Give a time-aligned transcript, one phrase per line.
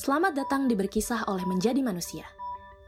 [0.00, 2.24] Selamat datang di Berkisah oleh Menjadi Manusia.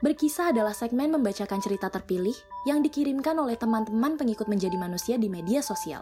[0.01, 2.33] Berkisah adalah segmen membacakan cerita terpilih
[2.65, 6.01] yang dikirimkan oleh teman-teman pengikut Menjadi Manusia di media sosial.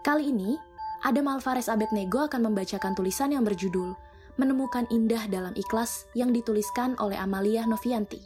[0.00, 0.56] Kali ini,
[1.04, 3.92] Adam Alvarez Abednego akan membacakan tulisan yang berjudul
[4.40, 8.24] Menemukan Indah dalam Ikhlas yang dituliskan oleh Amalia Novianti.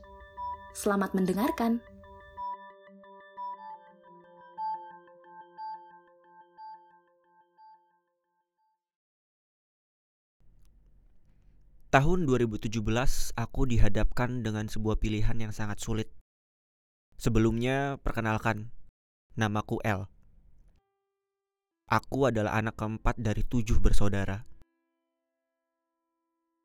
[0.79, 1.83] Selamat mendengarkan.
[11.89, 12.85] Tahun 2017,
[13.33, 16.13] aku dihadapkan dengan sebuah pilihan yang sangat sulit.
[17.17, 18.69] Sebelumnya, perkenalkan,
[19.41, 20.05] namaku L.
[21.89, 24.45] Aku adalah anak keempat dari tujuh bersaudara.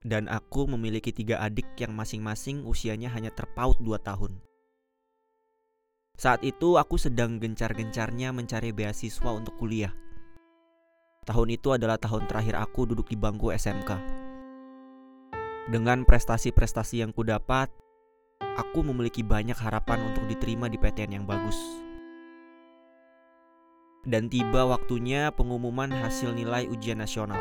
[0.04, 4.44] Dan aku memiliki tiga adik yang masing-masing usianya hanya terpaut dua tahun.
[6.20, 9.96] Saat itu aku sedang gencar-gencarnya mencari beasiswa untuk kuliah.
[11.24, 14.23] Tahun itu adalah tahun terakhir aku duduk di bangku SMK.
[15.64, 17.72] Dengan prestasi-prestasi yang kudapat,
[18.60, 21.56] aku memiliki banyak harapan untuk diterima di PTN yang bagus.
[24.04, 27.40] Dan tiba waktunya pengumuman hasil nilai ujian nasional.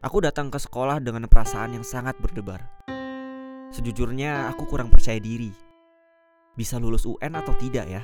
[0.00, 2.64] Aku datang ke sekolah dengan perasaan yang sangat berdebar.
[3.68, 5.52] Sejujurnya, aku kurang percaya diri.
[6.56, 8.02] Bisa lulus UN atau tidak ya?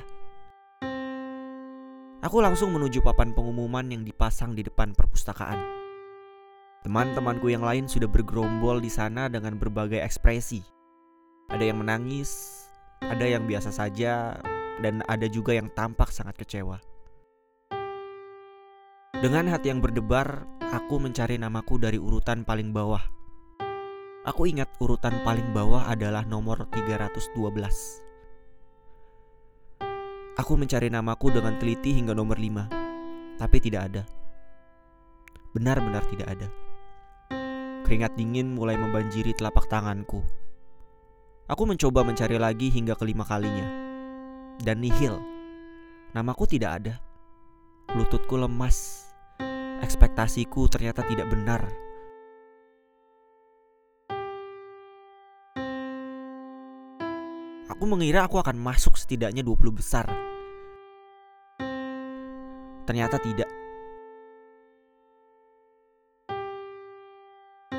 [2.21, 5.84] Aku langsung menuju papan pengumuman yang dipasang di depan perpustakaan.
[6.85, 10.61] Teman-temanku yang lain sudah bergerombol di sana dengan berbagai ekspresi.
[11.49, 12.61] Ada yang menangis,
[13.01, 14.37] ada yang biasa saja,
[14.85, 16.77] dan ada juga yang tampak sangat kecewa.
[19.17, 23.01] Dengan hati yang berdebar, aku mencari namaku dari urutan paling bawah.
[24.29, 27.33] Aku ingat urutan paling bawah adalah nomor 312.
[30.37, 34.03] Aku mencari namaku dengan teliti hingga nomor 5, tapi tidak ada.
[35.57, 36.64] Benar-benar tidak ada.
[37.85, 40.25] Keringat dingin mulai membanjiri telapak tanganku.
[41.45, 43.69] Aku mencoba mencari lagi hingga kelima kalinya.
[44.57, 45.21] Dan nihil.
[46.17, 46.97] Namaku tidak ada.
[47.93, 49.05] Lututku lemas.
[49.85, 51.61] Ekspektasiku ternyata tidak benar.
[57.69, 60.09] Aku mengira aku akan masuk setidaknya 20 besar.
[62.89, 63.64] Ternyata tidak.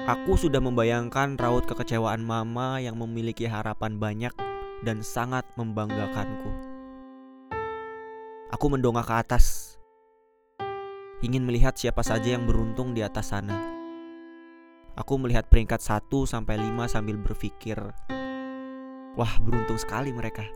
[0.07, 4.31] Aku sudah membayangkan raut kekecewaan mama yang memiliki harapan banyak
[4.87, 6.47] dan sangat membanggakanku.
[8.55, 9.75] Aku mendongak ke atas,
[11.27, 13.59] ingin melihat siapa saja yang beruntung di atas sana.
[14.95, 17.75] Aku melihat peringkat 1 sampai 5 sambil berpikir,
[19.19, 20.47] wah beruntung sekali mereka.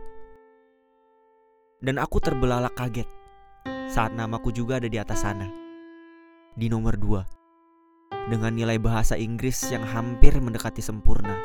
[1.83, 3.11] Dan aku terbelalak kaget
[3.91, 5.51] saat namaku juga ada di atas sana,
[6.55, 7.40] di nomor 2
[8.29, 11.39] dengan nilai bahasa Inggris yang hampir mendekati sempurna.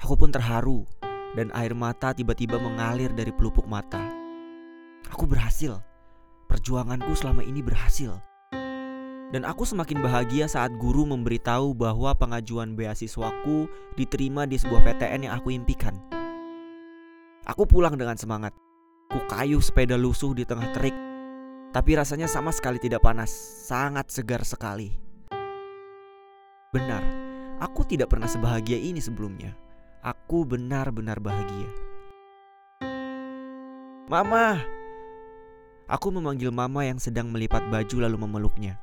[0.00, 0.88] Aku pun terharu
[1.38, 4.00] dan air mata tiba-tiba mengalir dari pelupuk mata.
[5.12, 5.78] Aku berhasil.
[6.50, 8.18] Perjuanganku selama ini berhasil.
[9.30, 15.38] Dan aku semakin bahagia saat guru memberitahu bahwa pengajuan beasiswaku diterima di sebuah PTN yang
[15.38, 15.94] aku impikan.
[17.46, 18.50] Aku pulang dengan semangat.
[19.06, 21.09] Ku kayu sepeda lusuh di tengah terik
[21.70, 23.30] tapi rasanya sama sekali tidak panas,
[23.66, 24.90] sangat segar sekali.
[26.74, 27.02] Benar,
[27.62, 29.54] aku tidak pernah sebahagia ini sebelumnya.
[30.02, 31.70] Aku benar-benar bahagia.
[34.10, 34.58] Mama!
[35.86, 38.78] Aku memanggil mama yang sedang melipat baju lalu memeluknya.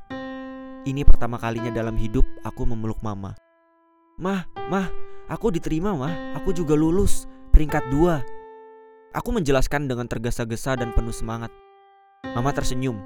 [0.88, 3.36] Ini pertama kalinya dalam hidup aku memeluk mama.
[4.19, 4.88] Mah, mah,
[5.28, 8.24] aku diterima mah, aku juga lulus, peringkat dua.
[9.12, 11.52] Aku menjelaskan dengan tergesa-gesa dan penuh semangat.
[12.26, 12.98] Mama tersenyum.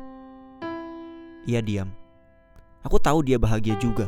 [1.43, 1.91] Ia diam.
[2.87, 4.07] Aku tahu dia bahagia juga.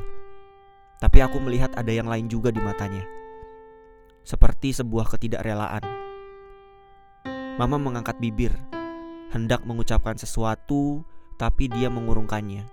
[1.04, 3.04] Tapi aku melihat ada yang lain juga di matanya.
[4.24, 5.84] Seperti sebuah ketidakrelaan.
[7.60, 8.56] Mama mengangkat bibir,
[9.36, 11.04] hendak mengucapkan sesuatu,
[11.36, 12.64] tapi dia mengurungkannya.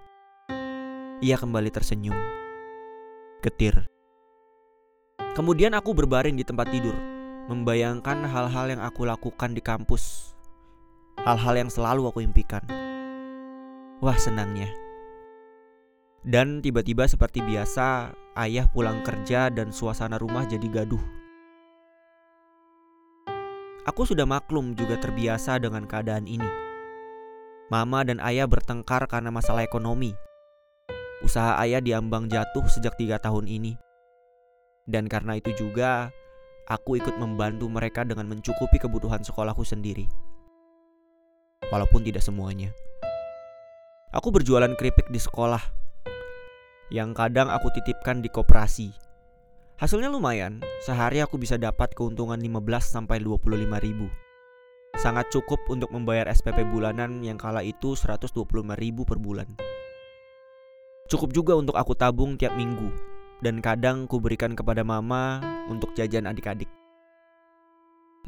[1.20, 2.16] Ia kembali tersenyum.
[3.42, 3.90] Getir.
[5.34, 6.94] Kemudian aku berbaring di tempat tidur,
[7.50, 10.30] membayangkan hal-hal yang aku lakukan di kampus
[11.24, 12.64] hal-hal yang selalu aku impikan.
[14.00, 14.68] Wah, senangnya.
[16.24, 21.00] Dan tiba-tiba seperti biasa, ayah pulang kerja dan suasana rumah jadi gaduh.
[23.88, 26.48] Aku sudah maklum juga terbiasa dengan keadaan ini.
[27.72, 30.12] Mama dan ayah bertengkar karena masalah ekonomi.
[31.24, 33.76] Usaha ayah diambang jatuh sejak tiga tahun ini.
[34.88, 36.12] Dan karena itu juga,
[36.68, 40.08] aku ikut membantu mereka dengan mencukupi kebutuhan sekolahku sendiri
[41.70, 42.74] walaupun tidak semuanya.
[44.10, 45.78] Aku berjualan keripik di sekolah.
[46.90, 48.90] yang kadang aku titipkan di koperasi.
[49.78, 54.10] Hasilnya lumayan, sehari aku bisa dapat keuntungan 15 sampai 25 ribu.
[54.98, 58.42] Sangat cukup untuk membayar SPP bulanan yang kala itu 125
[58.74, 59.48] ribu per bulan.
[61.06, 62.90] Cukup juga untuk aku tabung tiap minggu,
[63.40, 65.40] dan kadang ku berikan kepada mama
[65.70, 66.68] untuk jajan adik-adik.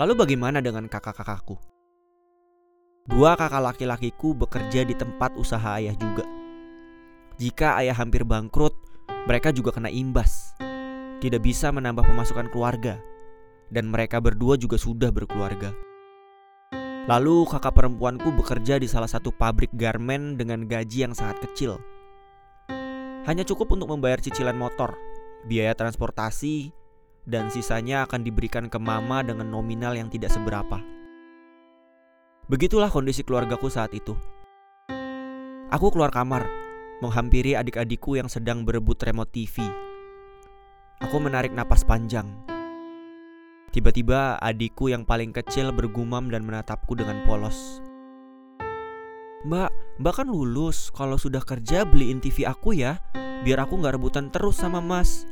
[0.01, 1.61] Lalu bagaimana dengan kakak-kakakku?
[3.03, 6.23] Dua kakak laki-lakiku bekerja di tempat usaha ayah juga.
[7.35, 8.79] Jika ayah hampir bangkrut,
[9.27, 10.55] mereka juga kena imbas.
[11.19, 13.03] Tidak bisa menambah pemasukan keluarga,
[13.75, 15.75] dan mereka berdua juga sudah berkeluarga.
[17.11, 21.83] Lalu kakak perempuanku bekerja di salah satu pabrik garmen dengan gaji yang sangat kecil.
[23.27, 24.95] Hanya cukup untuk membayar cicilan motor,
[25.51, 26.71] biaya transportasi,
[27.27, 31.02] dan sisanya akan diberikan ke mama dengan nominal yang tidak seberapa.
[32.51, 34.19] Begitulah kondisi keluargaku saat itu.
[35.71, 36.43] Aku keluar kamar,
[36.99, 39.63] menghampiri adik-adikku yang sedang berebut remote TV.
[40.99, 42.27] Aku menarik napas panjang.
[43.71, 47.79] Tiba-tiba adikku yang paling kecil bergumam dan menatapku dengan polos.
[49.47, 50.91] Mbak, mbak kan lulus.
[50.91, 52.99] Kalau sudah kerja beliin TV aku ya,
[53.47, 55.31] biar aku nggak rebutan terus sama mas.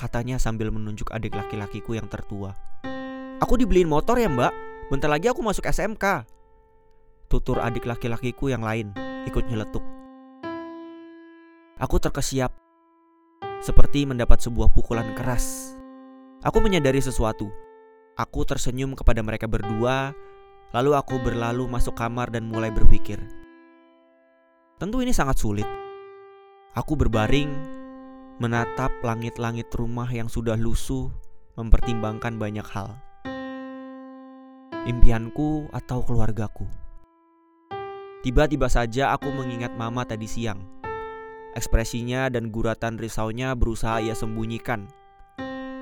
[0.00, 2.56] Katanya sambil menunjuk adik laki-lakiku yang tertua.
[3.38, 6.24] Aku dibeliin motor ya mbak, Bentar lagi aku masuk SMK.
[7.28, 8.96] Tutur adik laki-lakiku yang lain
[9.28, 9.84] ikut nyeletuk.
[11.76, 12.56] Aku terkesiap,
[13.60, 15.76] seperti mendapat sebuah pukulan keras.
[16.40, 17.52] Aku menyadari sesuatu.
[18.16, 20.16] Aku tersenyum kepada mereka berdua,
[20.72, 23.20] lalu aku berlalu masuk kamar dan mulai berpikir.
[24.80, 25.68] Tentu ini sangat sulit.
[26.72, 27.52] Aku berbaring,
[28.40, 31.12] menatap langit-langit rumah yang sudah lusuh,
[31.60, 32.96] mempertimbangkan banyak hal
[34.86, 36.68] impianku atau keluargaku.
[38.22, 40.58] Tiba-tiba saja aku mengingat mama tadi siang.
[41.56, 44.86] Ekspresinya dan guratan risaunya berusaha ia sembunyikan.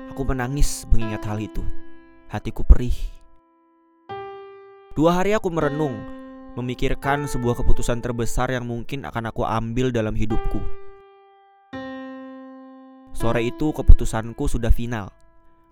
[0.09, 1.61] Aku menangis mengingat hal itu.
[2.31, 2.95] Hatiku perih.
[4.97, 5.93] Dua hari aku merenung,
[6.57, 10.57] memikirkan sebuah keputusan terbesar yang mungkin akan aku ambil dalam hidupku.
[13.13, 15.13] Sore itu keputusanku sudah final.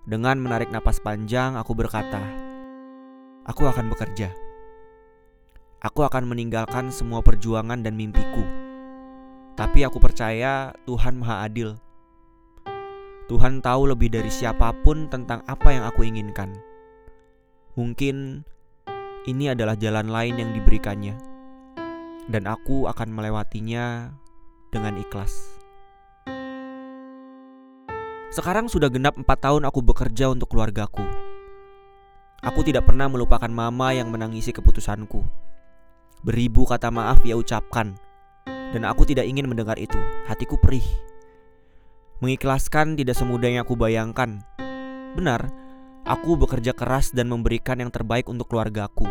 [0.06, 2.45] Dengan menarik napas panjang, aku berkata,
[3.46, 4.34] aku akan bekerja.
[5.86, 8.42] Aku akan meninggalkan semua perjuangan dan mimpiku.
[9.54, 11.78] Tapi aku percaya Tuhan Maha Adil.
[13.30, 16.58] Tuhan tahu lebih dari siapa pun tentang apa yang aku inginkan.
[17.78, 18.42] Mungkin
[19.30, 21.18] ini adalah jalan lain yang diberikannya,
[22.30, 24.14] dan aku akan melewatinya
[24.70, 25.34] dengan ikhlas.
[28.30, 31.25] Sekarang sudah genap empat tahun aku bekerja untuk keluargaku.
[32.46, 35.26] Aku tidak pernah melupakan mama yang menangisi keputusanku.
[36.22, 37.98] Beribu kata maaf ia ucapkan,
[38.46, 39.98] dan aku tidak ingin mendengar itu.
[40.30, 40.86] Hatiku perih.
[42.22, 44.46] Mengikhlaskan tidak semudah yang aku bayangkan.
[45.18, 45.50] Benar,
[46.06, 49.10] aku bekerja keras dan memberikan yang terbaik untuk keluargaku.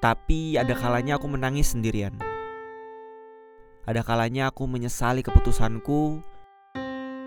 [0.00, 2.16] Tapi ada kalanya aku menangis sendirian.
[3.84, 6.24] Ada kalanya aku menyesali keputusanku,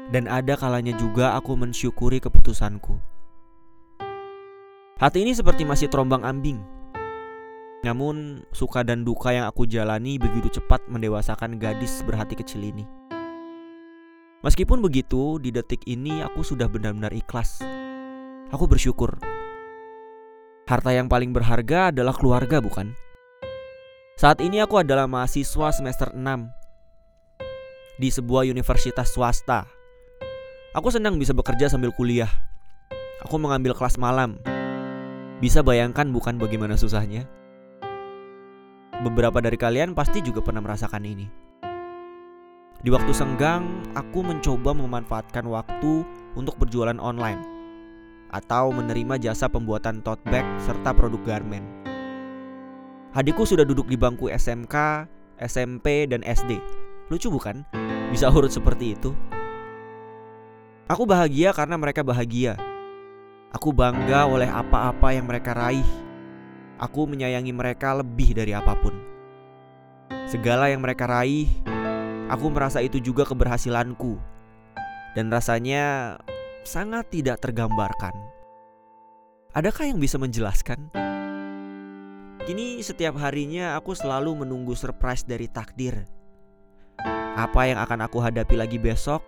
[0.09, 3.10] dan ada kalanya juga aku mensyukuri keputusanku.
[5.01, 6.61] Hati ini seperti masih terombang ambing.
[7.81, 12.85] Namun, suka dan duka yang aku jalani begitu cepat mendewasakan gadis berhati kecil ini.
[14.45, 17.65] Meskipun begitu, di detik ini aku sudah benar-benar ikhlas.
[18.53, 19.17] Aku bersyukur.
[20.69, 22.93] Harta yang paling berharga adalah keluarga, bukan?
[24.21, 26.21] Saat ini aku adalah mahasiswa semester 6
[27.97, 29.65] di sebuah universitas swasta.
[30.77, 32.29] Aku senang bisa bekerja sambil kuliah.
[33.25, 34.37] Aku mengambil kelas malam
[35.41, 37.25] bisa bayangkan bukan bagaimana susahnya?
[39.01, 41.25] Beberapa dari kalian pasti juga pernah merasakan ini.
[42.85, 43.65] Di waktu senggang,
[43.97, 46.05] aku mencoba memanfaatkan waktu
[46.37, 47.41] untuk berjualan online
[48.29, 51.65] atau menerima jasa pembuatan tote bag serta produk garment.
[53.17, 55.09] Adikku sudah duduk di bangku SMK,
[55.41, 56.61] SMP, dan SD.
[57.09, 57.65] Lucu bukan?
[58.13, 59.11] Bisa urut seperti itu.
[60.85, 62.70] Aku bahagia karena mereka bahagia
[63.51, 65.83] Aku bangga oleh apa-apa yang mereka raih.
[66.79, 68.95] Aku menyayangi mereka lebih dari apa pun.
[70.23, 71.51] Segala yang mereka raih,
[72.31, 74.15] aku merasa itu juga keberhasilanku.
[75.19, 76.15] Dan rasanya
[76.63, 78.15] sangat tidak tergambarkan.
[79.51, 80.87] Adakah yang bisa menjelaskan?
[82.47, 86.07] Kini setiap harinya aku selalu menunggu surprise dari takdir.
[87.35, 89.19] Apa yang akan aku hadapi lagi besok,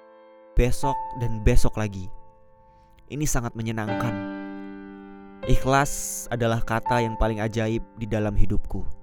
[0.56, 2.08] besok, dan besok lagi.
[3.14, 4.10] Ini sangat menyenangkan.
[5.46, 9.03] Ikhlas adalah kata yang paling ajaib di dalam hidupku.